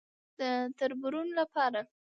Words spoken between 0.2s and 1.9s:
_د تربرونو له پاره.